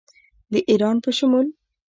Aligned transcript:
د 0.51 0.53
ایران 0.69 0.95
په 1.03 1.09
شمول 1.17 1.47